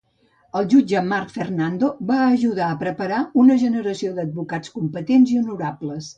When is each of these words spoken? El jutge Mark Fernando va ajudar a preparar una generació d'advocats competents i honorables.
El 0.59 0.69
jutge 0.69 1.01
Mark 1.09 1.33
Fernando 1.35 1.89
va 2.13 2.17
ajudar 2.29 2.71
a 2.71 2.79
preparar 2.81 3.21
una 3.45 3.59
generació 3.67 4.17
d'advocats 4.17 4.75
competents 4.81 5.37
i 5.37 5.41
honorables. 5.45 6.09